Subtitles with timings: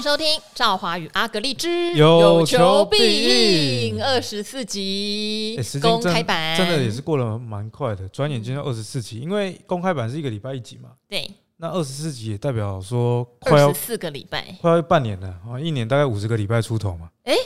[0.00, 9.20] 迎收听《赵华与阿格丽之有求必应》二十四集欸公开版，真的也是过了蛮快的，转眼间就二十四集。
[9.20, 17.10] 因为公开版是一个礼拜一集嘛，对，那二十四集也代表说快要四个礼拜，快要半年了啊，一年大概五十个礼拜出头嘛。
[17.24, 17.38] 哎、欸，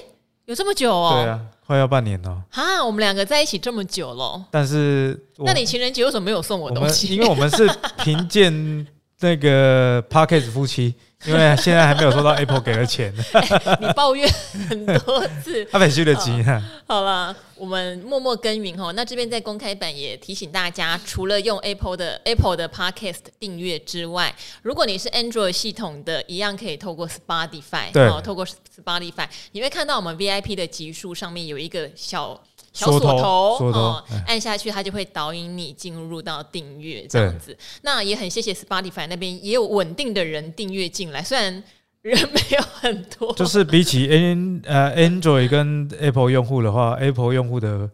[0.45, 1.11] 有这么久哦？
[1.15, 2.41] 对啊，快要半年了。
[2.51, 7.17] 哈，我们两个在一起这么久了，但是那你情人节为什么没有送我东西？
[7.17, 7.69] 因为我们是
[8.05, 8.87] 贫贱
[9.25, 10.95] 那个 Podcast 夫妻。
[11.27, 14.29] 因为现在还没有收到 Apple 给的钱，欸，你抱怨
[14.69, 16.63] 很多次， 他很修得急啊。
[16.87, 18.93] 好了，我们默默耕耘哈。
[18.93, 32.39] 那这边在公开版也提醒大家，除了用 Apple 的 Apple 的 Podcast 订阅之外，如果你是 Android 系统的，一样可以透过 Spotify，对，透过 Spotify，你会看到我们 VIP 的集数上面有一个小。
[32.75, 37.57] 小锁头，锁头哦，按下去它就会导引你进入到订阅这样子。
[37.81, 41.63] 那也很谢谢 Spotify 那边也有稳定的人订阅进来，虽然
[42.03, 47.89] 人没有很多，就是比起 Android 跟 Apple 用户的话，Apple 用户的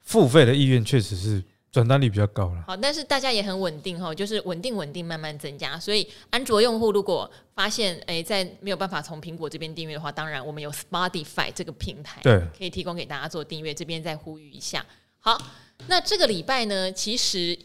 [0.00, 1.44] 付费的意愿确实是。
[1.72, 5.80] 转单率比较高了，好，但是大家也很稳定哈，就是稳定稳定慢慢增加。
[5.80, 13.72] 所以安卓用户如果发现诶、欸，在没有办法从苹果这边订阅的话，当然我们有 Spotify 这个平台，对，可以提供给大家做订阅。
[13.72, 14.84] 这边再呼吁一下。
[15.18, 15.40] 好，
[15.86, 17.58] 那这个礼拜呢，其实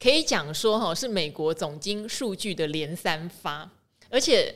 [0.00, 3.70] 可以讲说哈，是美国总经数据的连三发，
[4.08, 4.54] 而且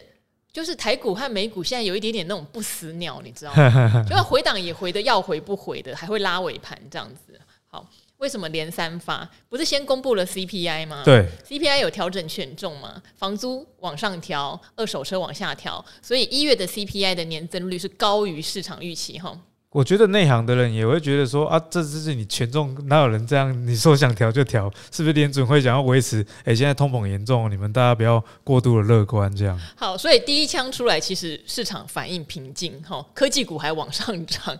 [0.50, 4.02] 就是台股和美股现在有一点点那种不死鸟，你知道吗？
[4.08, 7.38] 就要回档也回的要回不回的，还会拉尾盘这样子。
[7.66, 7.86] 好。
[8.22, 9.28] 为什么连三发？
[9.48, 11.02] 不是先公布了 CPI 吗？
[11.04, 13.02] 对，CPI 有调整权重吗？
[13.16, 19.36] 房租往上调，二手车往下调，所以一月的 CPI 的年增率是高于市场预期哈。
[19.70, 23.66] 我觉得内行的人也会觉得说啊，这这是你权重，哪有人这样？
[23.66, 26.24] 你说想调就调，是不是联准会想要维持？
[26.44, 29.58] 哎，现在通膨严重，你们大家不要过度的乐观这样。
[29.74, 34.56] 好，所以第一枪出来，其实市场反应平静哈，科技股还往上涨。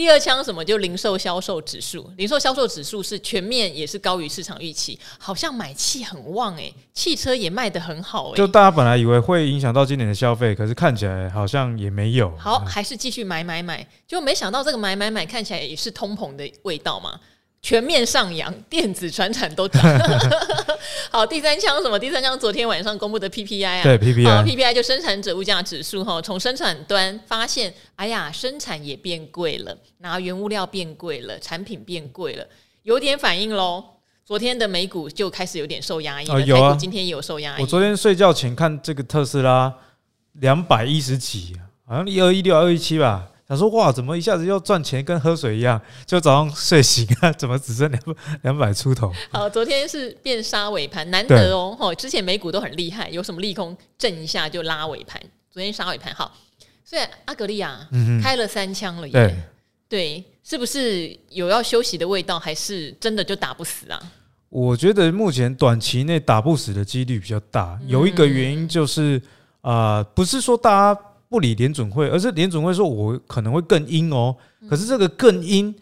[0.00, 0.64] 第二枪什么？
[0.64, 8.36] 就零售销售指数，零售销售指数是全面也是高于市场预期，好像买气很旺哎、欸，汽车也卖得很好哎、欸。
[8.38, 12.34] 就大家本来以为会影响到今年的消费，可是看起来好像也没有。
[12.38, 17.20] 好，还是继续买买买，就没想到这个买买买看起来也是通膨的味道嘛。
[17.62, 19.82] 全面上扬，电子、船产都涨。
[21.10, 21.98] 好，第三枪什么？
[21.98, 32.46] 第三枪昨天晚上公布的 PPI 啊，对 PPI，PPI PPI 就生产者物价指数哈，从生产端发现，哎呀，生产也变贵了，然后原物料变贵了，产品变贵了，
[32.82, 33.84] 有点反应喽。
[34.24, 37.60] 昨天的美股就开始有点受压抑了，哦，有啊，今天也有受压抑。
[37.60, 39.72] 我昨天睡觉前看这个特斯拉
[40.34, 41.54] 两百一十几，
[41.84, 43.26] 好像一二一六二一七吧。
[43.50, 45.80] 他说：“哇，怎么一下子又赚钱，跟喝水一样？
[46.06, 48.02] 就早上睡醒啊，怎么只剩两
[48.42, 51.76] 两百出头？”好，昨天是变杀尾盘，难得哦。
[51.76, 55.20] 吼，之前美股都很厉害，有什么利空震一下就拉尾盘。
[55.50, 56.32] 昨天杀尾盘，好，
[56.84, 57.76] 所以阿格利亚
[58.22, 59.12] 开了三枪了耶。
[59.12, 59.36] 对，
[59.88, 64.00] 对，是不是有要休息的味道，还是真的就打不死啊？
[64.48, 67.76] 我觉得目前短期内打不死的几率比较大。
[67.88, 69.20] 有一个原因就是
[69.60, 71.00] 啊、呃，不是说大家。
[71.30, 74.36] 不理联准会，而是联准会说，我可能会更鹰哦。
[74.68, 75.72] 可是这个更鹰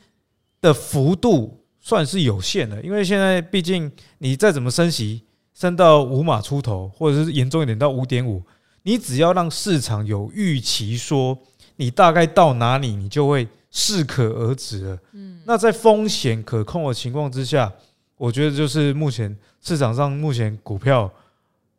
[0.61, 5.23] 的幅度算是有限的，因为现在毕竟你再怎么升息，
[5.55, 8.43] 升到五码出头，或者是严重一点到五点五，
[8.83, 11.39] 你只要让市场有预期，说
[11.77, 14.99] 你大概到哪里，你就会适可而止了。
[15.13, 17.73] 嗯，那在风险可控的情况之下，
[18.19, 21.11] 我觉得就是目前市场上目前股票。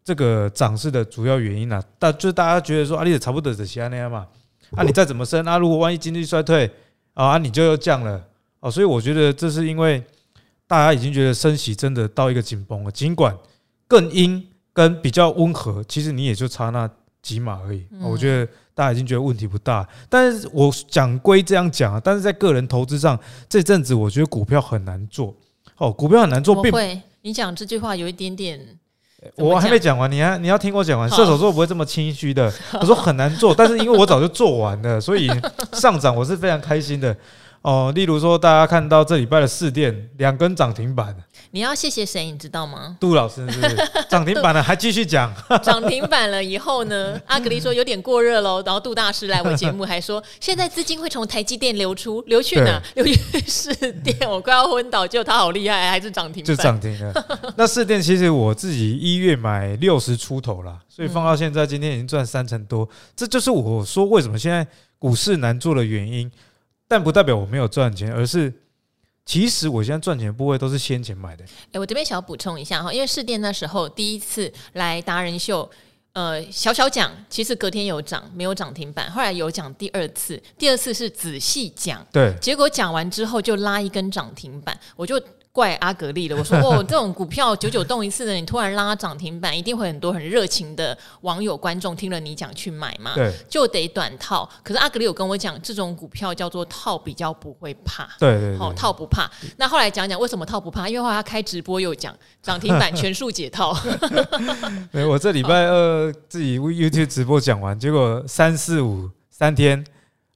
[0.09, 4.25] 这个涨势的主要原因啊，大就是大家觉得说啊，你也差不多是像那样嘛，
[4.71, 6.67] 啊，你再怎么升啊，如果万一经济衰退
[7.13, 8.19] 啊，你就又降了
[8.59, 10.03] 哦，所以我觉得这是因为
[10.65, 13.37] 大家已经觉得升息真的到一个紧绷了，尽管
[13.87, 14.43] 更鹰
[14.73, 16.89] 跟比较温和，其实你也就差那
[17.21, 17.85] 几码而已。
[18.01, 25.35] 我觉得大家已经觉得问题不大，但是我讲归这样讲啊，但是在个人投资上这阵子，我觉得股票很难做
[25.77, 26.99] 哦，股票很难做，并不会。
[27.21, 28.79] 你讲这句话有一点点。
[29.35, 31.09] 我还没讲完，你要你要听我讲完。
[31.09, 32.51] 射手座不会这么谦虚的。
[32.79, 35.29] 我说很难做，但是因为我早就做完了，所以
[35.73, 37.15] 上涨我是非常开心的。
[37.61, 41.13] 哦，例如说，大家看到这礼拜的四电两根涨停板，
[41.51, 42.31] 你要谢谢谁？
[42.31, 42.95] 你知道吗？
[43.01, 43.75] 杜老师是不是
[44.09, 45.33] 涨停板了，还继续讲。
[45.61, 47.19] 涨停板了以后呢？
[47.25, 48.63] 阿格力说有点过热喽。
[48.65, 52.81] 然后杜大师来我节目还说， 现在资金会从台积电流出，流去哪？
[52.95, 53.13] 流去
[53.45, 54.17] 四电。
[54.29, 56.55] 我快要昏倒，结果他好厉害，还是涨停板。
[56.55, 57.13] 就涨停了。
[57.57, 62.87] 那四电其实我自己一月买六十出头啦，所以放到现在，今天已经赚三成多。
[63.17, 64.65] 这就是我说为什么现在
[64.97, 66.31] 股市难做的原因。
[66.89, 68.51] 但不代表我没有赚钱，而是
[69.23, 71.45] 其实我现在赚钱的部位都是先前买的。
[71.71, 75.69] 诶，我这边想要补充一下哈，因为试店那时候第一次来达人秀，
[76.13, 79.09] 呃小小讲，其实隔天有涨，没有涨停板。
[79.11, 85.21] 后来有讲第二次，第二次是仔细讲，对，结果讲完之后就拉一根涨停板，我就。
[85.51, 94.47] 怪阿格力了，我说 哦，这种股票九九动一次的，你突然拉涨停板，一定会很多很热情的网友观众听了你讲去买嘛，对，就得短套。
[94.63, 99.29] 可是阿格力有跟我讲，这种股票叫做套比较不会怕，对对，对，好、哦、套不怕。
[99.57, 103.75] 那后来讲讲为什么套不怕，因为后来他开直播又讲涨停板全数解套。
[104.91, 109.83] 没，我这礼拜二自己 YouTube 直播讲完，结果三四五三天。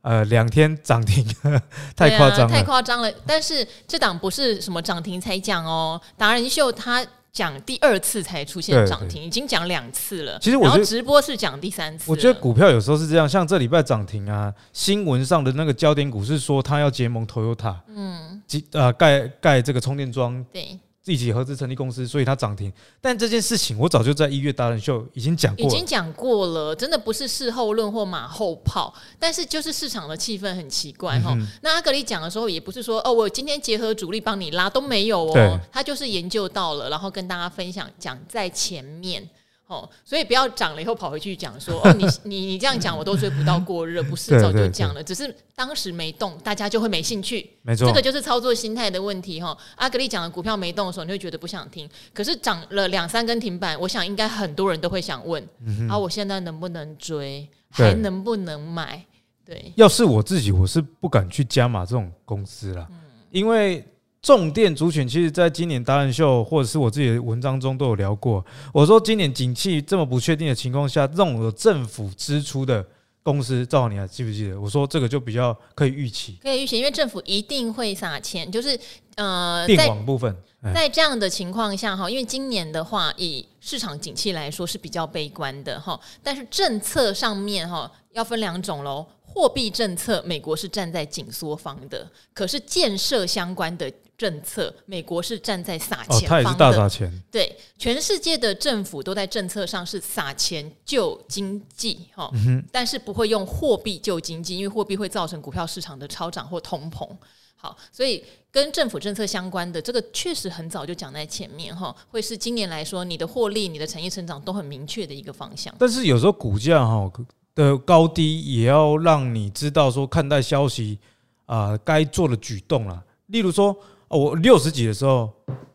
[0.04, 1.26] 呃，两天涨停，
[1.96, 3.12] 太夸张了，太夸张了。
[3.26, 10.38] 但是这档不是什么涨停才讲哦，达人秀他讲第二次才出现涨停，已经讲两次了。
[10.40, 12.12] 其实我觉得直播是讲第三次。
[12.12, 20.78] 我觉得股票有时候是这样，像这礼拜涨停啊，新闻上的那个焦点股是说他要结盟 Toyota，嗯，呃盖盖这个充电桩，对。
[21.06, 22.72] 一起合资成立公司，所以它涨停。
[23.02, 28.94] 但这件事情我早就在一月达人秀已经讲过了，已经讲过了，真的不是事后论或马后炮。
[29.20, 31.46] 但是就是市场的气氛很奇怪哈、嗯。
[31.62, 39.30] 那阿格里讲的时候，也不是说哦，我今天结合主力帮你拉都没有哦，他就是研究到了，然后跟大家分享，讲在前面。
[39.68, 47.50] 哦，所以不要涨了以后跑回去讲说哦，你 你你这样讲我都追不到过热，不是早就讲了，只是当时没动，大家就会没兴趣。
[47.62, 49.58] 没错，这个就是操作心态的问题哈。
[49.76, 59.04] 阿格力讲的股票没动的时候，你会觉得不想听，可是涨了两三根停板，我想应该很多人都会想问，嗯、啊，我现在能不能追，还能不能买？
[59.46, 62.98] 对，要是我自己，我是不敢去加码这种公司了，嗯、
[63.32, 63.84] 因为。
[64.24, 68.44] 重电族群，其实在今年达人秀或者是我自己的文章中都有聊过。
[68.74, 72.84] 我说今年景气这么不确定的情况下，这种有政府支出的
[73.22, 74.60] 公司，赵你还记不记得？
[74.60, 78.80] 我说这个就比较可以预期，可以预期，因为政府一定会撒钱，就是
[79.16, 80.34] 呃，电网部分。
[80.74, 89.06] 在这样的情况下哈，因为今年的话，以市场景气来说是比较悲观的哈，但是政策上面哈要分两种喽。
[89.26, 96.26] 货币政策，美国是站在紧缩方的，可是建设相关的政策，美国是站在撒钱方的。
[96.26, 97.24] 哦，他也是大撒钱。
[97.32, 107.08] 对，全世界的政府都在政策上是撒钱救经济，哈、嗯，但是不会用货币救经济，因为货币会造成股票市场的超涨或通膨。
[107.56, 115.74] 好，所以跟政府政策相关的这个确实很早就讲在前面，哈，会是今年来说，你的获利、你的产业成长都很明确的一个方向。
[115.80, 117.12] 但是有时候股价哈。
[117.56, 120.98] 的高低也要让你知道说看待消息
[121.46, 123.00] 啊，该做的举动了。
[123.28, 123.78] 例如说，
[124.14, 125.32] 我六十几的时候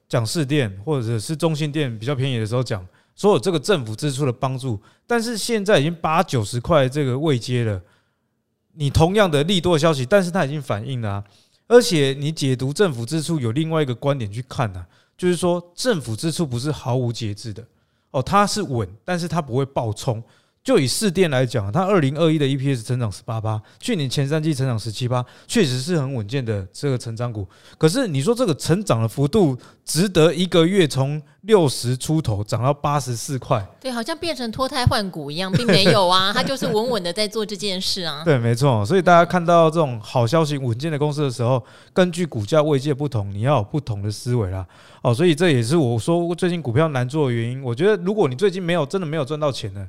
[0.08, 2.86] 讲市电或者是中心电比较便宜的时候讲，
[3.16, 7.80] 说有这个政府支出的帮助，但是现在已经八九十块这个未接了。
[8.74, 11.24] 你同样的利多的消息，但是它已经反映了啊，
[11.66, 14.86] 而且你解读政府支出有另外一个观点去看呢，
[15.16, 17.66] 就是说政府支出不是毫无节制的
[18.12, 20.22] 哦，它是稳，但是它不会暴冲。
[20.68, 27.48] 就以市电来讲，它二零二一的 EPS 成长十八趴，去年前三季成长十七趴，确实是很稳健的这个成长股。
[27.78, 33.66] 可是你说这个成长的幅度值得一个月从六十出头涨到八十四块？
[33.80, 38.20] 对，好像变成脱胎换骨一样，并没有啊，它就是稳稳的在做这件事啊。
[38.26, 38.84] 对，没错。
[38.84, 44.66] 所以大家看到这种好消息、稳健的公司的时候，根据股价位阶不同，你要有不同的思维啦。
[45.00, 47.62] 哦，所以这也是我说最近股票难做的原因。
[47.62, 49.88] 我觉得如果你最近没有真的没有赚到钱呢？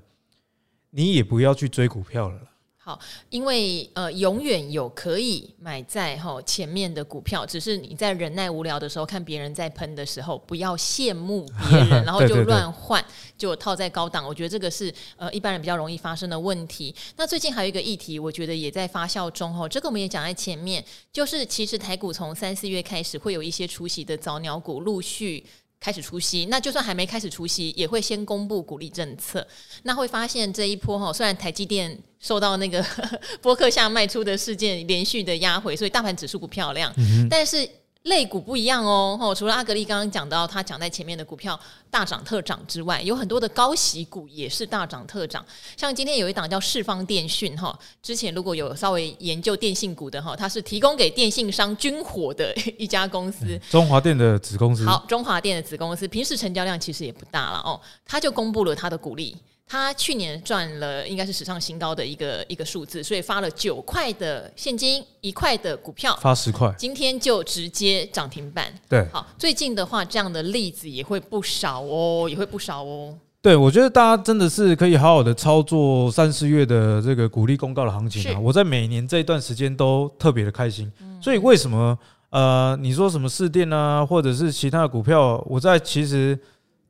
[0.91, 2.39] 你也不要去追股票了。
[2.81, 2.97] 好，
[3.29, 13.03] 因为呃，永远有可以买在哈前面的股票，只是你在忍耐无聊的时候，看别人在喷的时候，不要羡慕 别人，然后就乱换，
[13.37, 14.25] 就套在高档。
[14.25, 16.95] 我觉得这个是呃一般人比较容易发生的问题。
[17.15, 25.45] 那最近还有一个议题，我觉得也在发酵中哈，这个我们也讲在前面，就是其实台股从三四月开始会有一些出席的早鸟股陆续。
[25.79, 29.45] 开始出息，那就算还没开始出息，也会先公布鼓励政策。
[29.83, 32.85] 那会发现这一波哈，虽然台积电受到那个
[33.41, 37.69] 波克下卖出的事件连续的压回，所以大盘指数不漂亮，嗯、但是。
[38.03, 41.59] 类股不一样哦，除了阿格力刚刚讲到他讲在前面的股票
[41.91, 45.45] 大涨特涨之外，有很多的高息股也是大涨特涨。
[45.75, 54.85] 像今天有一档叫世方电讯哈，之前如果有稍微研究电信股的哈，它是提供给电信商军火的 一家公司，中华电的子公司。
[54.85, 59.35] 好，中华电的子公司平时成交量其实也不大了哦，他就公布了他的股利。
[59.71, 68.73] 他去年赚了应该是史上新高的一个一个数字，所以发了九块的现金，一块的股票，发十块，今天就直接涨停板。
[68.89, 73.15] 对，好，最近的话这样的例子也会不少哦，也会不少哦。
[73.43, 78.39] 对，我觉得大家真的是可以好好的操作三四月的这个鼓励公告的行情啊！
[78.39, 80.91] 我在每年这一段时间都特别的开心。
[81.21, 81.95] 所以为什么
[82.31, 86.35] 呃，你说什么市电啊，或者是其他的股票，我在其实。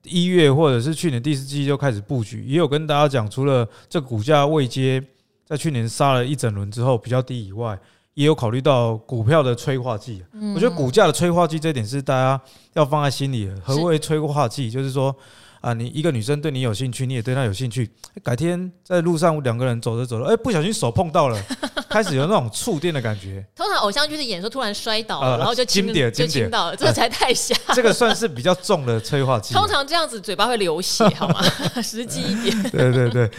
[0.09, 5.03] 一月或者是去年第四季就开始布局，也有跟大家讲，除了这股价未接
[5.45, 7.79] 在去年杀了一整轮之后比较低以外，
[8.15, 10.23] 也有考虑到股票的催化剂。
[10.53, 12.41] 我觉得股价的催化剂这一点是大家
[12.73, 13.55] 要放在心里的。
[13.63, 14.69] 何谓催化剂？
[14.69, 15.15] 就是说。
[15.61, 17.89] 啊，你一个女生对你有兴趣，你也对她有兴趣。
[18.23, 21.37] 改天在路上两个人走着走着，哎，不小心手碰到了，
[21.89, 23.45] 开始有那种触电的感觉。
[23.55, 27.53] 通常偶像剧是演说突然摔倒了，然后就经典经典到了，这个才太吓。
[27.73, 29.53] 这个算是比较重的催化剂。
[29.53, 31.41] 通常这样子嘴巴会流血，好吗？
[31.83, 32.63] 实际一点。
[32.71, 33.29] 对对对，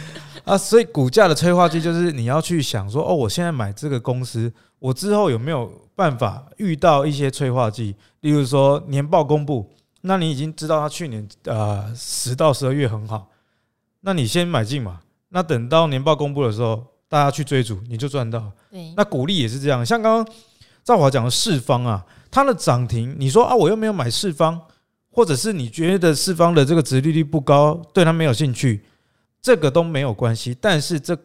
[0.43, 7.95] 啊，所以股价的催化剂就是你要去想说，哦，我现在买这个公司，我之后有没有办法遇到一些催化剂？
[8.19, 9.67] 例如说年报公布。
[10.01, 13.29] 那你已经知道他去年呃十到十二月很好，
[14.01, 15.01] 那你先买进嘛。
[15.29, 18.51] 那等到年报公布的时候，大家去追逐，你就赚到。
[18.69, 19.85] 对，那股利也是这样。
[19.85, 20.35] 像刚刚
[20.83, 24.59] 赵华讲的四方啊，它的涨停，你说啊，我又没有买四方，
[25.11, 28.83] 或者是你觉得四方的这个殖利率不高，对它没有兴趣，
[29.41, 30.57] 这个都没有关系。
[30.59, 31.17] 但是这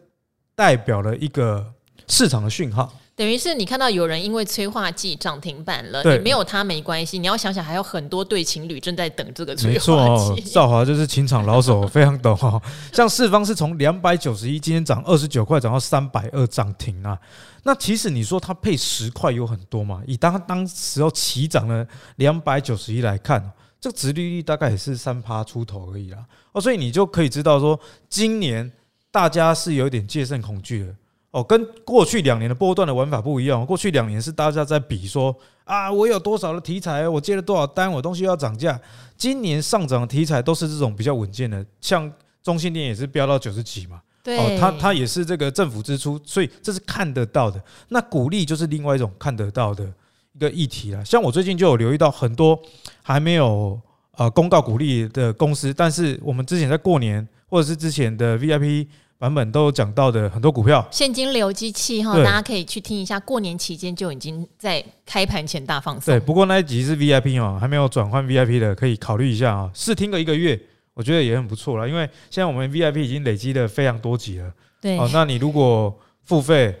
[0.55, 1.73] 代表了一个
[2.07, 2.93] 市场的讯号。
[3.17, 7.17] 等于是你看到有人因为催化剂涨停板了，对你没有他没关系。
[7.17, 10.35] 你要想想，还有很多对情侣正在等这个催化剂。
[10.35, 12.61] 没错，赵华就是情场老手，非常懂哦。
[12.93, 17.17] 像四方是从两百九十一，今天涨二十九块，涨到三百二涨停啊。
[17.63, 20.03] 那其实你说它配十块有很多嘛？
[20.05, 21.83] 以当当时候起涨了
[22.17, 26.23] 两百九十一来看，这个殖利率大概也是三趴出头而已啦。
[26.51, 28.71] 哦，所以你就可以知道说，今年
[29.09, 30.95] 大家是有点戒慎恐惧的。
[31.37, 33.63] 哦，跟过去两年的波段的玩法不一样。
[33.63, 38.79] 过去两年是大家在比说啊，我有多少的题材，我接了多少单，我东西要涨价。
[39.15, 44.01] 今年上涨的题材都是这种比较稳健的，像中兴电也是飙到九十几嘛。
[44.23, 47.61] 对，哦，它它也是这个政府支出，所以这是看得到的。
[47.89, 49.85] 那鼓励就是另外一种看得到的
[50.33, 51.05] 一个议题了。
[51.05, 52.59] 像我最近就有留意到很多
[53.03, 53.79] 还没有
[54.13, 58.87] 呃公告鼓励的公司，但是我们之前在过年或者是之前的 VIP。
[59.19, 63.19] 版本都有讲到的很多股票，现金流机器哈，大家可以去听一下。
[63.19, 66.13] 过年期间就已经在开盘前大放送。
[66.13, 69.71] 对，不过那一集是 VIP 哦，还没有转换 VIP 的，可以考虑一下啊。
[69.73, 70.59] 试听个一个月，
[70.93, 71.89] 我觉得也很不错了。
[71.89, 74.53] 因为现在我们 VIP 已经累积了非常多集了。
[74.79, 76.75] 对哦，那你如果付费，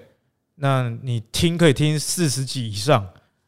[0.55, 3.03] 那你听可以听四十集以上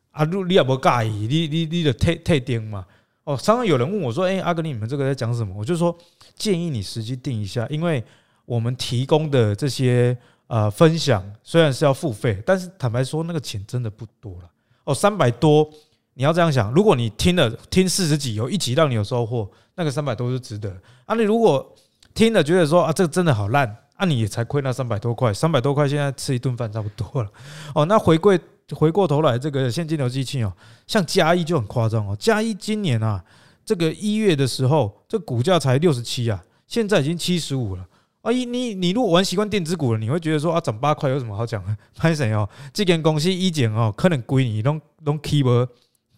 [0.09, 0.23] 啊。
[0.25, 2.83] 如你也不介意，你你你的退退订嘛？
[3.23, 5.95] 哦，常常有人问我说：“哎，阿哥，你们这个在讲什么？”我就说
[6.35, 8.03] 建议你实际定一下，因为。
[8.49, 14.49] 我们提供的这些呃分享虽然是要付费，但是坦白说，那个钱真的不多了
[14.85, 15.69] 哦，三百多。
[16.15, 20.75] 你要这样想，如果你听了听四十几，有一集让你有收获，那个三百多是值得
[21.05, 21.13] 啊。
[21.13, 21.75] 你如果
[22.15, 27.29] 听了觉得说啊，这个真的好烂，啊，你也才亏那三百多块，三百多块现在吃一顿饭差不多了
[27.75, 27.85] 哦。
[27.85, 28.37] 那回归
[28.71, 30.51] 回过头来，这个现金流机器哦，
[30.87, 33.23] 像嘉一就很夸张哦，嘉一今年啊，
[33.63, 37.85] 这个一月的时候，这股价才六十七啊，现在已经七十五了。
[38.21, 41.77] 啊，你你你如果玩习惯电子股了，你会觉得说啊，涨八块有什么好讲的？
[41.95, 45.67] 潘神哦，这间公司以前哦，可能归你拢拢 keep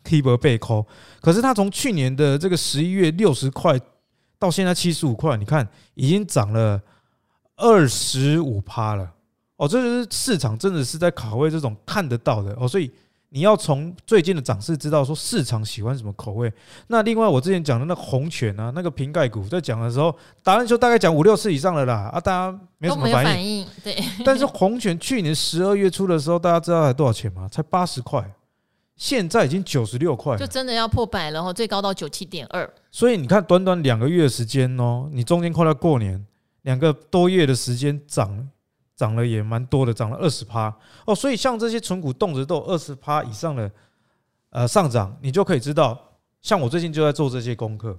[0.04, 0.86] keep 被扣，
[1.22, 3.80] 可是它从去年的这个十一月六十块
[4.40, 6.82] 到现在七十五块，你看已经涨了
[7.56, 9.12] 二十五趴了。
[9.58, 12.92] 哦，这就是市场真的是在考位这种看得到的哦，所以。
[13.34, 16.52] 你要从最近的涨势知道说市场喜欢什么口味。
[16.88, 23.66] 那另外我之前讲的那个红犬啊，那个瓶盖股在讲的时候，达人就大概讲五六次以上了啦啊，大家没什么反应。
[23.82, 23.96] 对。
[24.26, 27.48] 但是红犬去年十二月初的时候，大家知道才多少钱吗？
[27.48, 28.22] 才八十块，
[28.98, 32.70] 现在已经九十六块，就真的要破百了后，最高到九七点二。
[32.92, 36.26] 所以你看，短短两个月的时间哦，你中间快到过年，
[36.64, 38.50] 两个多月的时间涨。
[39.02, 40.72] 涨了也蛮多的，涨了二十趴。
[41.08, 43.72] 哦，所以像这些存股动辄都有二十趴以上的
[44.52, 46.00] 呃上涨，你就可以知道，
[46.40, 47.98] 像我最近就在做这些功课，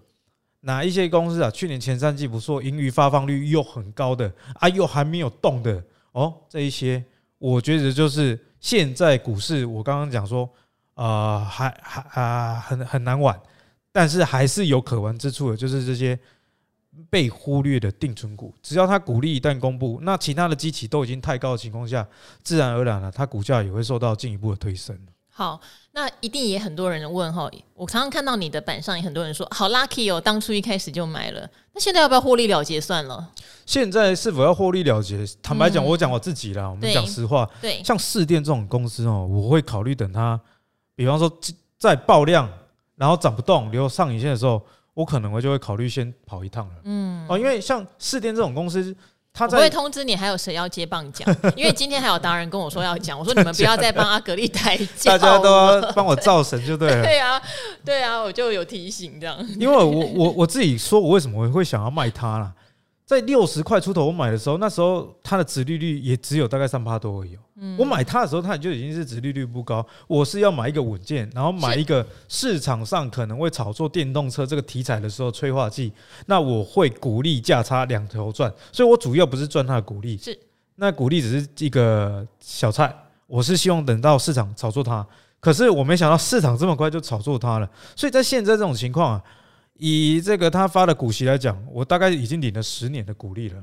[0.61, 5.83] 哪一些公司啊，去年前三季不错，盈余发放率又很高的啊，又还没有动的。
[6.13, 7.05] 哦，这一些
[7.39, 10.49] 我觉得就是现在股市，我刚刚讲说
[10.95, 13.37] 啊，还还啊很很难玩，
[13.91, 16.17] 但是还是有可玩之处的，就是这些。
[17.09, 22.07] 被忽略的定存股，只要它股利一旦公布，那其他的基期都已经太高的情况下，
[22.43, 24.99] 自然而然了，它股价也会受到进一步的推升。
[25.35, 25.59] 好，
[25.93, 33.27] 那一定也很多人问哈，我常常看到你的板上也很多人说，好 lucky 哦，当初一开始就买了，那现在要不要获利了结算了？
[33.65, 35.25] 现在是否要获利了结？
[35.43, 40.39] 坦白讲，我讲我自己啦，我们讲实话，对，像市电这种公司哦，我会考虑等它，
[40.95, 41.41] 比方说
[41.79, 42.47] 在爆量，
[42.97, 44.63] 然后涨不动，留上影线的时候。
[44.95, 48.95] 我可能我就会考虑先跑一趟了，嗯，哦，因为像四电这种公司，
[49.33, 51.27] 他在我会通知你，还有谁要接棒讲？
[51.57, 57.03] 因为今天还有达人跟我说要讲， 我说你们不要再帮阿格力抬轿，大家都要帮我造神就对了。
[57.03, 57.41] 对啊，
[57.85, 59.37] 对啊，我就有提醒这样。
[59.59, 62.53] 因为我我我自己说，我为什么会想要卖它啦？
[63.05, 67.37] 在六十块出头我买的时候，那时候它的值利率也只有大概三趴多而已。
[67.77, 69.85] 我买它的时候，它就已经是值利率不高。
[70.07, 75.93] 我是要买一个稳健，然后买一个市场上可能会炒作电动车这个题材的时候催化剂。
[76.27, 80.39] 那我会鼓励价差两头赚，所以我主要不是赚它的股利，是
[80.77, 82.95] 那股利只是一个小菜。
[83.27, 85.07] 我是希望等到市场炒作它，
[85.39, 87.69] 可是我没想到市场这么快就炒作它了。
[87.95, 89.23] 所以在现在这种情况啊。
[89.85, 93.61] 以这个他发的股息来讲，我大概已经领了十年的股利了。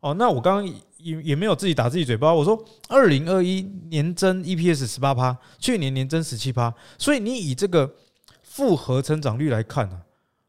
[0.00, 7.90] 哦，那我刚刚也也没有自己打自己嘴巴，我说二零二一年增 EPS 十八趴，去年年增十七趴，所以你以这个
[8.42, 9.98] 复合成长率来看呢，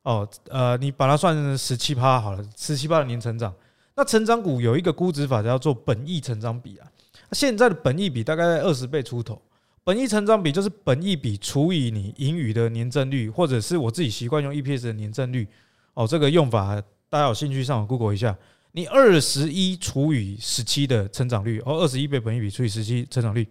[0.04, 3.56] 哦，呃，你把它算成十七趴好了，十七趴的年成长。
[3.96, 6.92] 那成长股有一个估值法叫做本益成长比啊，
[7.32, 9.42] 现在的本益比大概在二十倍出头。
[9.86, 15.48] 本益成长比就是本益比除以你盈余的年增率，或者是我自己习惯用 EPS 的年增率。
[15.94, 18.36] 哦，这个用法大家有兴趣上网 Google 一下。
[18.72, 23.48] 你二十一除以十七的成长率，哦，二十一倍本益比除以十七成长率，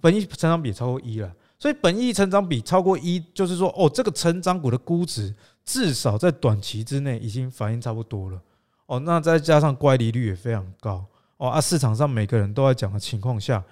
[0.00, 1.32] 本益成长比超过一了。
[1.56, 5.32] 所以本益成长比超过一，就是说，哦，这个成长股的估值
[5.64, 8.42] 至少在短期之内已经反应差不多了。
[8.86, 11.06] 哦，那再加上乖离率也非常高。
[11.36, 13.62] 哦，啊，市场上每个人都在讲的情况下。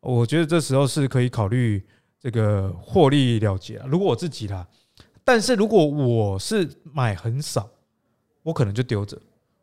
[0.00, 1.84] 我觉得这时候是可以考虑
[2.20, 3.82] 这个获利了结。
[3.86, 4.66] 如果我自己啦，
[5.24, 7.68] 但是如果我是买很少，
[8.42, 9.18] 我可能就丢着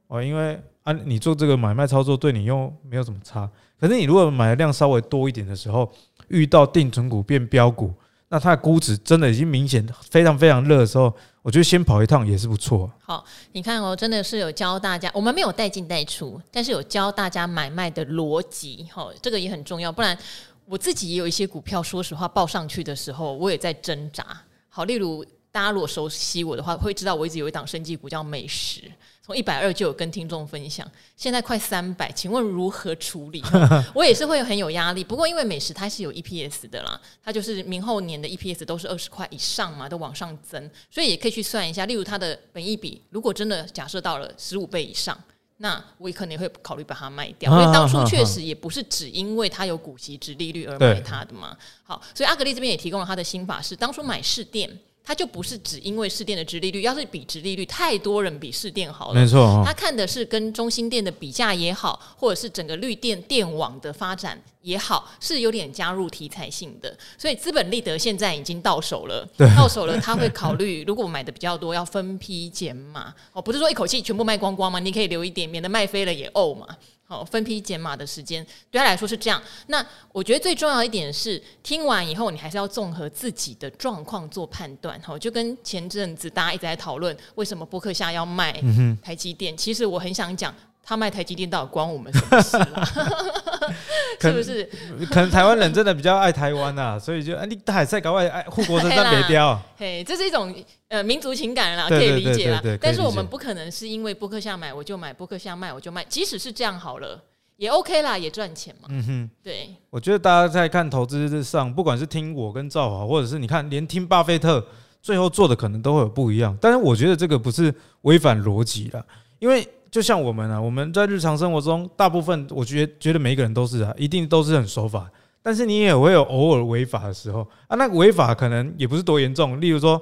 [0.08, 3.50] 哦，因为啊，你做这个买卖操作对你又没有什么差。
[3.80, 5.92] 可是你如果买的量稍微多一点的时候，
[6.28, 7.94] 遇到定存股变标股，
[8.30, 11.14] 那它的估值真的已经明显非常非常热的时候。
[11.46, 12.92] 我觉得先跑一趟也是不错。
[13.00, 19.92] 好，你看哦，真的是有教大家，我们没有带进带出，但是有教大家买卖的逻辑，哈，这个也很重要。
[19.92, 20.18] 不然
[20.66, 24.26] 我自己也有一些股票，说实话报上去的时候，我也在挣扎。
[24.70, 28.82] 好，例如大家如果熟悉我的话，会知道我一直有一档生技股叫美食。
[29.26, 33.42] 从一百二就有跟听众分享，现在快三百，请问如何处理？
[33.96, 35.04] 我也是会很有压力。
[35.04, 41.88] 不过因为美食它是有 EPS 的啦，它就是明后年的 EPS 都是二十块以上嘛，都往上增，所以也可以去算一下。
[41.88, 45.18] 例如它的本益比，如果真的假设到了十五倍以上，
[45.58, 51.58] 那我也可能会考虑把它卖掉，因为当初确实也不是只因为它有股息、值利率而买它的嘛。
[51.82, 54.70] 好，所以阿格丽这边也提供了他的心法，是当初买市电。
[55.06, 59.22] 他就不是只因为市电的直利率，要是比直利率，太多人比市电好了。
[59.22, 66.98] 没错，它看的是跟中心电的比价也好，或者是整个绿电电网的发展也好，是有点加入题材性的。
[67.20, 69.24] 所以资本利得现在已经到手了，
[69.56, 74.80] 到手了，他会考虑， 如果买的比较多，要分批减码哦，不是说一口气全部卖光光吗？
[74.80, 76.68] 你可以留一点，免得卖飞了也呕嘛。
[77.08, 79.40] 好，分批减码的时间对他来说是这样。
[79.68, 85.00] 那我觉得最重要一点是，听完以后你还是要综合自己的状况做判断。
[85.04, 88.60] 好，就跟前阵子大家一直在讨论为什么博客下要卖
[89.04, 90.52] 台积电，其实我很想讲。
[90.86, 92.86] 他卖台积电到底关我们什么事啊？
[94.22, 94.70] 是不是？
[95.10, 99.60] 可能台湾人真的比较爱台湾啊，所以就啊，你海赛搞外爱护国神山别雕。
[99.78, 100.54] 嘿，这是一种
[100.88, 102.62] 呃民族情感啦，可以理解啦。
[102.80, 106.06] 但是我们不可能是因为波克夏买我就买，波克夏卖我就卖。
[106.08, 107.20] 即使是这样好了，
[107.58, 108.88] 也 OK 啦，也赚钱嘛。
[108.92, 109.76] 嗯哼，对。
[109.90, 114.64] 我觉得大家在看投资上，不管是听我跟赵华，或者是你看连听巴菲特，
[115.02, 116.56] 最后做的可能都会有不一样。
[116.62, 119.04] 但是我觉得这个不是违反逻辑啦，
[119.40, 119.68] 因为。
[119.96, 125.10] 就像我们啊，我们在日常生活中，大部分我觉得觉得每一个人都是啊，一定都是很守法。
[125.42, 129.62] 但是你也会有偶尔违法的时候啊，那个违法可能也不是多严重。
[129.62, 130.02] 例如说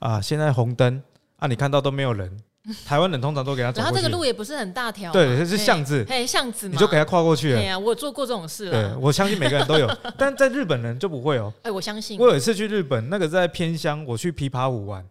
[0.00, 1.00] 啊，现在红灯
[1.36, 2.36] 啊，你看到都没有人，
[2.84, 3.84] 台湾人通常都给他走过去。
[3.84, 7.60] 然后这个路也不是很大条，对，这是巷子，嘿，巷子，你就给他跨过去了。
[7.60, 8.68] 对啊，我做过这种事。
[8.72, 11.54] 对，我相信每个人都有， 但在日本人就不会哦。
[11.62, 12.18] 哎，我相信。
[12.18, 15.06] 我有一次去日本，那个在偏乡，我去琵琶湖玩。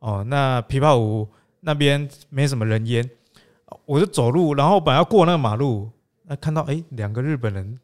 [0.00, 1.28] 哦，那琵琶湖
[1.60, 3.08] 那边没什么人烟。
[3.88, 5.90] 我就走路，然后本来要过那个马路，
[6.26, 7.78] 那看到哎，两个日本人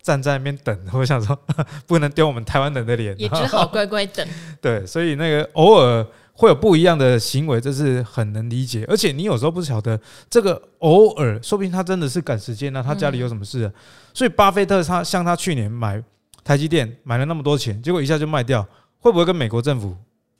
[0.00, 0.74] 站在那边等。
[0.94, 1.38] 我想说，
[1.86, 4.26] 不能丢我们台湾人的脸，也只好乖乖等。
[4.58, 8.86] 对，所以那个偶尔会有不一样的行为，这是很能理解。
[8.88, 13.72] 而且你有时候不晓得这个偶尔，说不定他真的是赶时间呢，他家里有什么事啊。
[14.14, 16.02] 所以巴菲特他像他去年买
[16.42, 18.66] 台积电买了那么多钱，结果一下就卖掉，
[18.98, 19.94] 会不会跟美国政府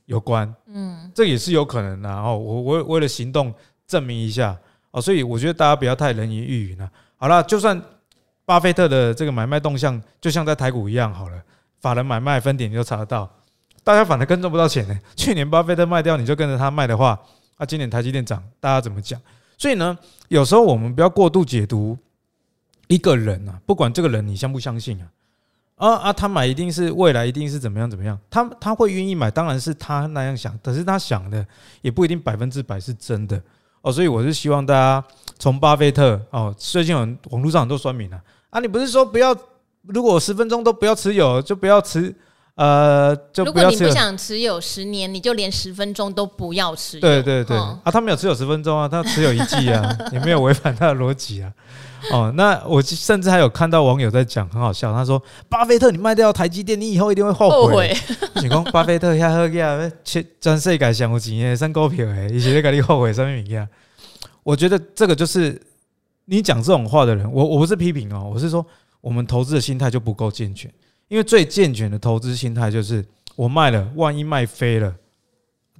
[0.06, 0.50] 有关？
[0.72, 2.08] 嗯，这也是有可能的。
[2.08, 3.52] 然后我我为了行动
[3.86, 4.56] 证明一下。
[4.90, 6.90] 哦，所以我觉得大家不要太人云亦云了。
[7.16, 7.80] 好了，就算
[8.44, 11.42] 巴菲特的这个买卖动向，就像在台股一样好了，
[11.80, 13.30] 法人买卖分点你就查得到，
[13.84, 14.98] 大家反而更赚不到钱呢。
[15.14, 17.18] 去年巴菲特卖掉，你就跟着他卖的话，
[17.58, 19.20] 那今年台积电涨，大家怎么讲？
[19.56, 19.96] 所以呢，
[20.28, 21.96] 有时候我们不要过度解读
[22.88, 25.06] 一个人啊，不管这个人你相不相信啊，
[25.76, 31.46] 啊啊，他买一定是未来一定是怎么样怎么样，他他会愿意买，当然是他那样想，可是他想的
[31.82, 33.40] 也不一定百分之百是真的
[33.82, 33.92] 哦。
[33.92, 35.04] 所以我是希望大家
[35.38, 39.36] 从巴菲特哦，最近有网络上很多酸民啊，啊，你不是说不要，
[39.82, 42.14] 如果十分钟都不要持有，就不要持。
[42.56, 47.00] 呃，就不要如果你不想持有十年，你就连十分钟都不要持有。
[47.00, 51.52] 对对对，哦、啊，他没有持有十分钟啊，他持有一季啊， 也没有违反他的逻辑啊。
[52.10, 54.92] 哦，那我甚至还有看到网友在讲，很好笑。
[54.92, 57.56] 他说：“巴菲特，你卖掉台积电，你以后一定会后悔。
[57.56, 57.96] 后悔”
[58.42, 63.68] 你讲巴菲特遐好嘢，切全世界上有钱的算股票诶，以前在跟你后悔什么物件？
[64.42, 65.60] 我觉得这个就是
[66.24, 68.64] 你讲这种话的人，我我不是批评哦，我是说
[69.02, 70.70] 我们投资的心态就不够健全。
[71.10, 74.94] 因为最健全的投资心态就是，我卖了，万一卖飞了。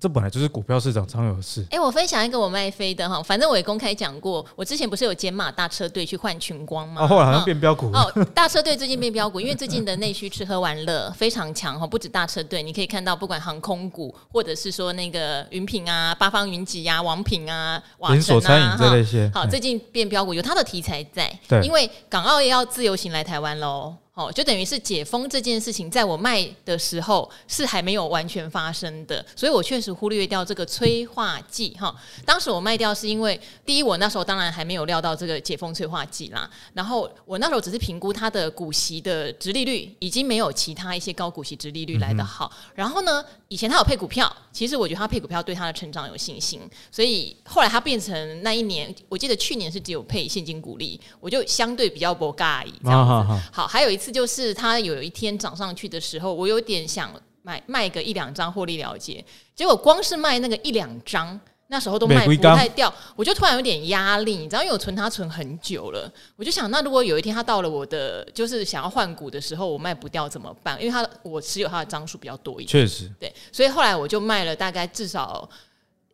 [0.01, 1.65] 这本来就是股票市场常有的事。
[1.71, 7.03] 哎，我分享一个我卖飞的哈，反正我也公开讲过，我之前不是有减码大车队去换群光吗？
[7.03, 7.93] 哦，后来好像变标股。
[7.93, 21.31] 哦，大车队最近变标股，因为最近的内需吃喝玩乐非常强哈，不止大车队，你可以看到不管航空股，或者是说那个云品啊、八方云集啊、王品啊、连锁餐饮这些，好，最近变标股有它的题材在。
[21.47, 23.95] 对，因为港澳也要自由行来台湾喽。
[24.21, 31.95] 哦，就等于是解封这件事情，在我卖的时候是还没有完全发生的，所以我确实忽略掉这个催化剂哈。
[32.27, 46.61] 当时我卖掉是因为，第一，我那时候当然还没有料到这个解封催化剂啦，然后我那时候只是评估它的股息的殖利率已经没有其他一些高股息殖利率来的好，然后呢，以前它有配股票，其实我觉得他配股票对他的成长有信心，
[46.93, 53.43] 所以后来他变成那一年，我记得去年是只有配现金股利，我就相对比较不介意这样子。
[53.51, 54.11] 好，还有一次。
[54.11, 61.39] 就是他有一天涨上去的时候，我有点想买卖个一两张获利了结，结果光是卖那个一两张，
[61.71, 70.79] 那时候都卖不太掉，我就突然有点压力，你知道，因为我存它存很久了，我就想，那如果有一天它到了我的就是想要换股的时候，我卖不掉怎么办？
[70.81, 75.49] 因为它我持有它的张数比较多一点，确实，对，所以后来我就卖了大概至少。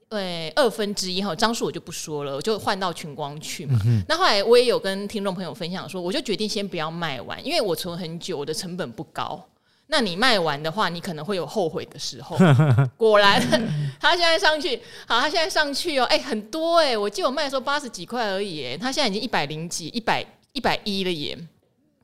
[0.09, 3.77] 对，二分之一哈，张数我就不说了，我就换到群光去嘛。
[3.87, 9.45] 嗯、那后来我也有跟听众朋友分享说，我就决定先不要卖完，因为我存很久，我的成本不高。
[9.88, 12.37] 那你卖完的话，你可能会有后悔的时候。
[12.96, 13.40] 果然，
[14.01, 21.38] 他现在上去，好，他现在上去哦，哎，很多哎，我记得我卖的时候八十几块而已，哎，他现在已经一百零几、一百一百一了耶。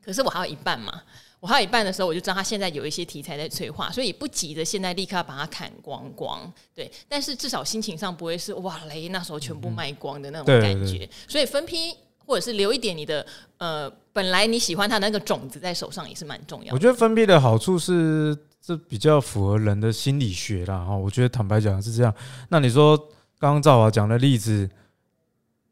[0.05, 1.03] 可是我还有一半嘛。
[1.41, 6.41] 我还有一半的时候，我就知道他现在有一些题材在催化，所以不急着现在立刻把它砍光光。
[6.73, 10.99] 对，但是至少心情上不会是哇雷那时候全部卖光的那种感觉。
[10.99, 11.97] 对对对，所以分批
[12.33, 13.27] 或者是留一点你的
[13.59, 16.75] 呃本来你喜欢它那个种子在手上也是蛮重要的。
[16.75, 20.97] 我觉得分批的好处是这比较符合人的心理学啦哈。
[20.97, 22.15] 我觉得坦白讲是这样。
[22.49, 22.97] 那你说
[23.39, 24.67] 刚刚赵华讲的例子，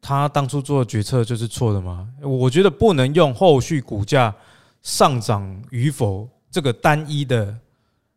[0.02, 2.06] 他当初做的决策就是错的吗？
[2.22, 4.34] 我觉得不能用后续股价。
[4.82, 7.54] 上涨与否，这个单一的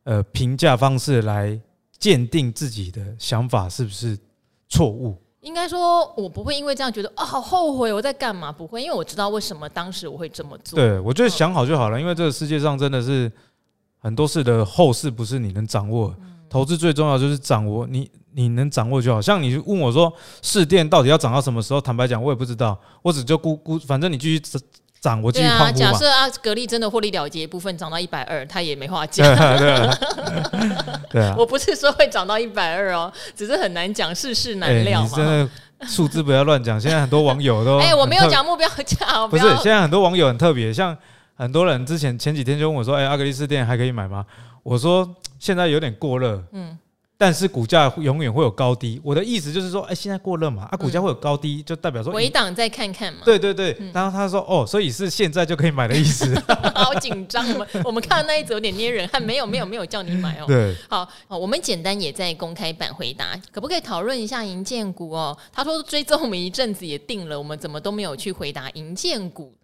[0.06, 1.60] 呃评价方式来
[2.00, 4.18] 鉴定自己的想法是不是
[4.70, 5.22] 错误？
[5.44, 8.52] 应该说，我不会因为这样觉得啊、哦，好后悔我在干嘛？
[8.52, 10.78] 不会，因为我知道为什么当时我会这么做。
[10.78, 13.32] 对，我觉得想好就好了，因为这个世界上真的是
[14.00, 16.16] 很多事的后事不是你能掌握。
[16.50, 19.22] 投资最重要就是掌握你，你能掌握就好。
[19.22, 21.82] 像你问我说，市电到底要涨到什么时候？
[21.82, 24.42] 坦白讲，我也不知道，我只就估估，反正你继续。
[25.04, 25.74] 涨，我继续放。
[25.74, 29.28] 假设啊，格力真的获利了结部分涨到一百二，他也没话讲。
[29.36, 30.00] 对啊，
[31.12, 31.36] 对啊。
[31.38, 35.10] 我不是说会涨到一百二哦，只是很难讲，世事难料嘛。
[35.12, 35.50] 你真的
[35.86, 36.80] 数字不要乱讲。
[36.80, 39.28] 现在很多网友都 哎，我没有讲目标价。
[39.28, 40.98] 不是，现在很多网友很特别，像
[41.36, 44.26] 很多人之前前几天就问我说：“哎，阿格力斯店还可以买吗？”
[44.64, 46.78] 我说：“现在有点过热。”嗯。
[47.24, 53.22] 但是股价永远会有高低，我的意思就是说，哎，现在过热嘛，啊，股价会有高低，就代表说回档再看看嘛。
[53.24, 56.38] 对对对，然后他说，哦，所以是现在就可以买的意思。
[56.76, 60.46] 好紧张，我们我们看到那一则有点捏人，还没有没有没有叫你买哦。
[60.46, 65.38] 对，好，好，我们简单也在公开版回答，可不可以讨论一下银建股哦？
[65.54, 69.56] 他说追踪我们一阵子也定了，我们怎么都没有去回答银建股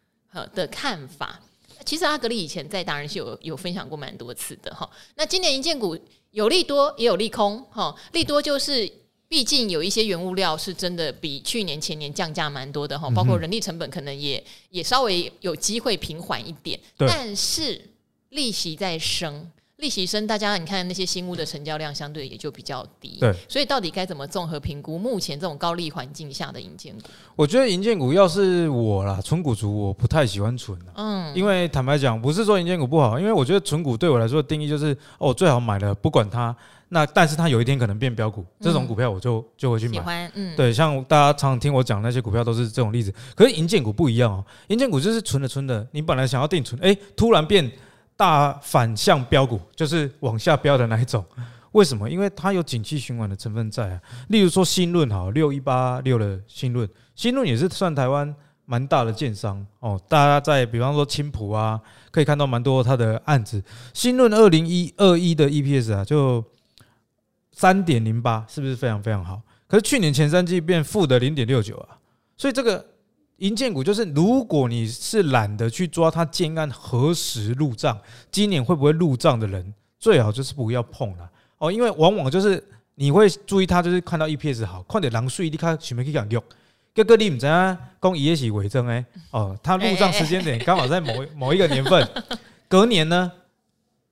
[0.56, 1.38] 的看法。
[1.85, 4.89] 其实阿格力以前在达人秀有有分享过蛮多次的哈。
[5.15, 5.97] 那今年银建股。
[6.31, 8.87] 有利多也有利空，哈，利多就是
[9.27, 17.83] 毕竟有一些原物料是真的比去年前年降价蛮多的哈，包括人力成本可能也也稍微有机会平缓一点，但是
[18.29, 23.17] 利息在升，利息升，大家你看那些新屋的成交量相对也就比较低。
[23.19, 27.09] 对，所以到底该怎么综合评估目前这种高利环境下的银建股？
[27.35, 30.77] 我觉得银建股要是我啦，存股族我不太喜欢存。
[30.95, 36.55] 嗯，因为坦白讲，不是说银建股不好，因为我觉得存股对我来说的定义就是，哦，最好买了不管它。
[36.91, 39.93] 那但是它有一天可能变标股，这种股票我就就会去买。
[39.93, 43.13] 喜欢，嗯，对，像大家常听我讲那些股票都是这种例子。
[43.35, 47.71] 可是银建股不一样哦，银建股就是存的存的，你本来想要定存，哎，突然变
[48.19, 51.25] 大反向标股，就是往下标的那一种。
[51.71, 52.10] 为什么？
[52.10, 54.01] 因为它有景气循环的成分在啊。
[54.27, 59.97] 例如说新润哈，六一八六的新润，新润也是算台湾蛮大的建商哦。
[60.10, 61.79] 大家在比方说青埔啊，
[62.12, 63.63] 可以看到蛮多它的案子。
[63.93, 66.43] 新润二零一二一的 EPS 啊，就。
[67.51, 69.41] 三点零八是不是非常非常好？
[69.67, 71.97] 可是去年前三季变负的零点六九啊，
[72.38, 72.86] 所以这个
[73.39, 77.99] 银建股就是，如果你是懒得去抓它建案何时入账，
[78.32, 82.63] 今年会不会入账的人，最好就是不要碰了哦，因为往往就是
[82.95, 86.41] 你会注意它，就是看到 EPS 好，看点狼税，你看全没去讲用。
[86.93, 92.08] 哥哥你唔知啊，讲也是伪证哎哦，它入账时间点刚好在某某一个年份，
[92.67, 93.32] 隔年呢？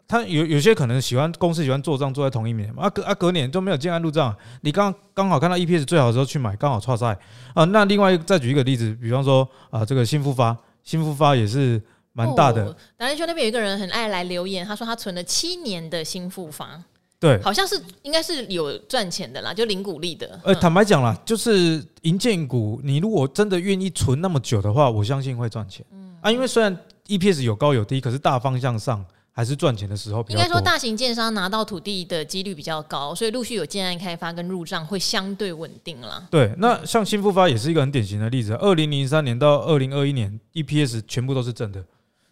[0.08, 7.18] 他有有些可能喜欢公司喜欢做账做在同一年嘛，啊隔啊隔年都没有建案入账，你刚刚好看到 EPS 最好的时候去买，刚好错赛
[7.54, 7.66] 啊。
[7.66, 11.82] 那另外再举一个例子，比方说啊这个新复发，新复发也是
[12.14, 12.74] 蛮大的。
[12.96, 16.82] 达人兄那边有一个人很爱来留言，他说他存了七年的新复发，
[17.20, 20.40] 对，好像是应该是有赚钱的啦，就零股利的。
[20.46, 25.86] 呃，坦白讲啦，就是银建股，你如果真的愿意存那么久的话，我相信会赚钱。
[25.92, 26.76] 嗯啊，因为虽然
[27.08, 29.06] EPS 有高有低，可是大方向上。
[29.38, 36.28] 还是赚钱的时候，应该说大型建商拿到土地的几率比较高，所以陆续有建案开发跟入账会相对稳定了。
[36.32, 38.56] 对，那像新复发也是一个很典型的例子。
[38.56, 41.86] 二零零三年到二零二一年，EPS 全部都是正的，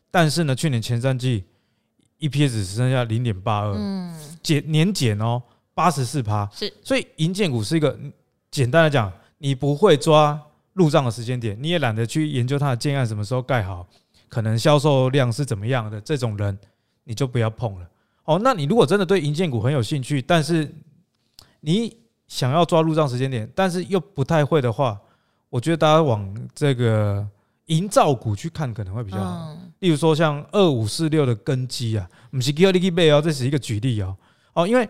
[0.09, 1.43] 但是呢，去年前三季
[2.21, 5.39] EPS 只剩下零点八二，嗯，减年减哦，
[5.75, 6.49] 八十四趴。
[6.51, 7.95] 是，所以银建股是一个
[8.49, 10.41] 简单来讲，你不会抓
[10.73, 13.87] 入账的时间点，你也懒得去研究它的建案什么时候盖好，
[14.27, 16.57] 可能销售量是怎么样的这种人。
[17.05, 17.87] 你就不要碰了
[18.25, 18.37] 哦。
[18.43, 20.69] 那你如果真的对银建股很有兴趣，但是
[21.61, 21.95] 你
[22.27, 24.99] 想要抓入账时间点，但是又不太会的话，
[25.49, 27.25] 我觉得大家往这个
[27.67, 29.57] 营造股去看可能会比较好。
[29.79, 34.17] 例如说像二五四六的根基啊，不是叫你去买哦，这是一个举例哦。
[34.53, 34.87] 哦，因为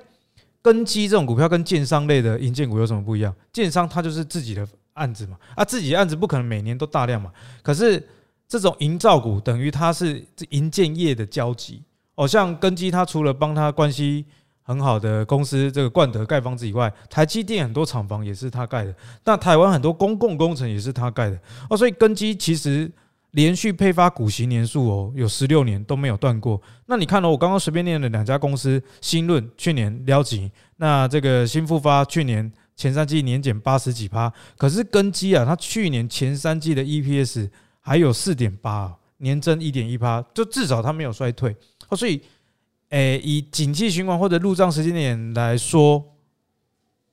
[0.61, 3.35] 根基这种股票跟建商类的银建股有什么不一样？
[3.51, 7.31] 建商它就是自己的案子嘛，啊，自己的案子不可能每年都大量嘛。
[7.61, 8.01] 可是
[8.47, 11.83] 这种营造股等于它是营建业的交集。
[12.15, 14.25] 哦，像根基，他除了帮他关系
[14.63, 18.95] 很好的公司这个冠德盖房子以外，台积电很多厂房也是他盖的。
[19.23, 21.39] 那台湾很多公共工程也是他盖的。
[21.69, 22.91] 哦，所以根基其实
[23.31, 26.61] 连续配发股息年数哦，有十六年都没有断过。
[26.85, 37.49] 那你看哦，我刚刚随便念了两家公司，新润去年撩级，那这个新复发去年前三季年减八十几趴，可是根基啊，它去年前三季的 EPS
[37.81, 41.55] 还有四点八，年增一点一趴，就至少它没有衰退。
[41.89, 42.21] 哦，所以，
[42.89, 46.03] 诶、欸，以景气循环或者入账时间点来说，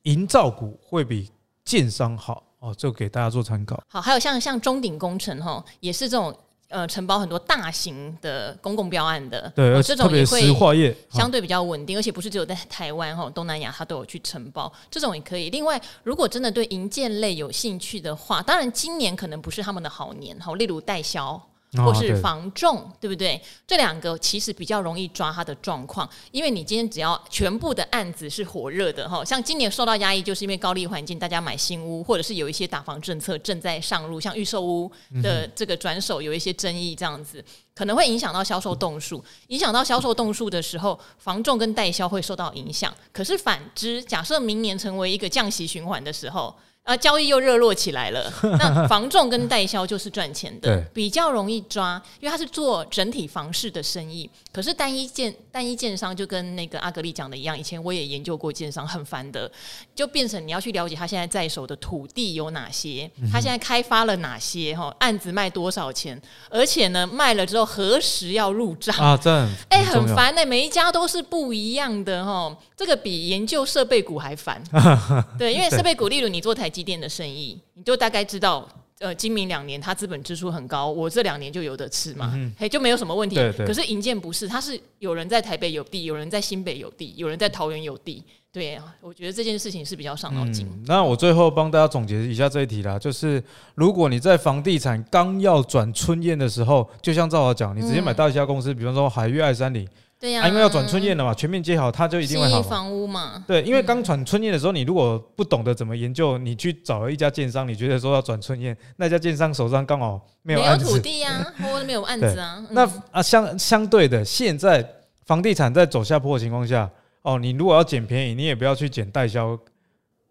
[0.02, 1.30] 营造股会比
[1.64, 3.82] 建商好哦，就给大家做参考。
[3.88, 6.34] 好，还有像像中鼎工程哈，也是这种
[6.68, 15.50] 呃承包很多大型的公共标案的，对，而且特别石化业相对比较稳定，而且不是只有在台湾哈，东南亚它都有去承包，这种也可以。
[15.50, 21.40] 另外，如果真的对营建类有兴趣的话，当然今年可能不是他们的好年哈，例如代销。
[21.78, 23.42] 或是房仲，哦、对，对不对？
[23.66, 34.90] 这两个其实比较容易抓它的状况，因为你今天只要全部的案子是火热的哈，像今年受到压抑，就是因为高利环境，大家买新屋，或者是有一些打房政策正在上路，像预售屋
[35.22, 37.42] 的这个转手有一些争议，这样子
[37.74, 42.92] 可能会影响到销售栋数，影响到销售栋数的时候，房仲跟代销会受到影响。
[43.12, 46.54] 可是反之，假设明年成为一个降息循环的时候。
[46.84, 48.32] 啊，交易又热络起来了。
[48.58, 54.28] 那房仲跟代销就是赚钱的，比较容易抓，因为他是做整体房市的生意。
[54.52, 59.48] 可是单一建单一建商就跟那个阿格力讲的一样，以前我也研究过建商，很烦的，
[59.94, 69.16] 就变成你要去了解他现在在手的土地有哪些，他现在开发了哪些，哈，案子卖多少钱，而且呢，卖了之后何时要入账啊？
[69.16, 69.30] 这
[69.68, 74.60] 哎，很烦的，每一家都是不一样的，哈，这个比研究设备股还烦。
[75.38, 76.71] 对，因为设备股，例如你做台。
[76.72, 78.66] 机电的生意，你就大概知道，
[78.98, 83.36] 呃，今明两年它资本支出很高，我这两年就有得吃嘛，嗯、嘿，就没有什么问题。
[83.36, 90.66] 对对，可是银建不是，它是有人在台北有地，有人在新北有地，有人在桃园有地，对啊，我觉得这件事情是比较伤脑筋。
[90.86, 93.42] 那我最后帮大家总结一下这一题啦，就是
[93.74, 99.86] 如果你在房地产刚要转春燕的时候，就像赵华讲，你直接买到一家公司，嗯、比方说海悦爱三零。
[100.22, 102.62] 对呀、啊，因为要转春燕了嘛，全面接好，它就一定会好。
[102.62, 112.58] 房屋嘛，对，因为刚转春燕的时候，你如果不懂得怎么研究，你去找了一家建商，你觉得说要转春燕，那家建商手上刚好没有没有土地呀、 啊，或者没有案子啊。
[112.60, 114.88] 嗯、那啊，相相对的，现在
[115.26, 116.88] 房地产在走下坡的情况下，
[117.22, 119.58] 哦，你如果要捡便宜，你也不要去捡代销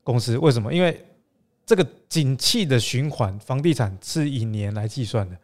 [0.06, 0.73] 公司，为什么？
[0.73, 1.06] 因为
[1.65, 5.36] 这个景气的循环，房地产是以年来计算的。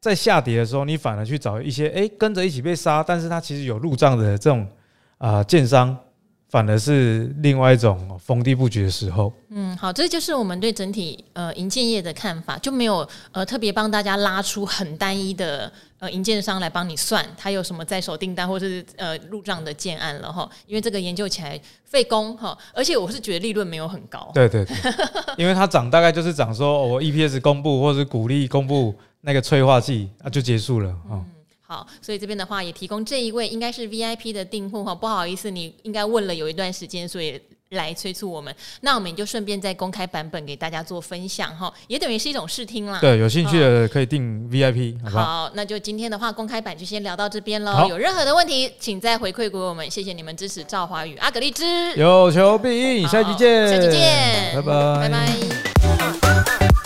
[0.00, 4.60] 在下跌的时候，你反而去找一些哎、欸、跟着一起被杀，但是它其实有入账的这种
[5.18, 5.96] 啊、呃、建商，
[6.48, 9.32] 反而是另外一种逢低布局的时候。
[9.50, 24.30] 嗯，好，这就是我们对整体呃银建业的看法，就没有呃特别帮大家拉出很单一的呃银建商来帮你算它有什么在手订单或是呃入账的建案了哈，因为这个研究起来费工哈，而且我是觉得利润没有很高。
[24.32, 24.76] 对对对，
[25.36, 28.94] 因为它涨大概就是涨说我 EPS 公布或是股利公布。
[29.20, 31.12] 那个催化剂啊，就结束了啊。
[31.12, 31.24] 嗯，
[31.66, 38.54] 好，所以这边的话也提供这一位应该是 VIP 的订户哈，不好意思，你应该问了有一段时间，所以来催促我们。
[38.80, 42.98] 那我们就顺便在公开版本给大家做分享哈，也等于是一种试听啦。
[43.00, 45.24] 对，有兴趣的可以订 VIP，好不好？
[45.24, 47.86] 好，那就今天的话，公开版就先聊到这边喽。
[47.90, 49.90] 有任何的问题，请再回馈给我们。
[49.90, 56.77] 谢谢你们支持赵华宇阿格力之有求必应，下期见，下期见，拜拜，拜拜。